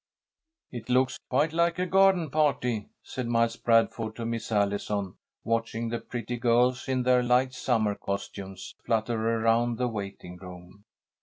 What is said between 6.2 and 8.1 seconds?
girls, in their light summer